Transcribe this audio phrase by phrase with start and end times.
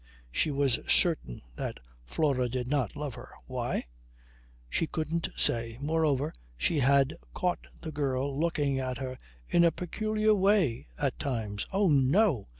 [0.31, 3.29] She was certain that Flora did not love her.
[3.45, 3.83] Why?
[4.67, 5.77] She couldn't say.
[5.79, 11.67] Moreover, she had caught the girl looking at her in a peculiar way at times.
[11.71, 12.47] Oh no!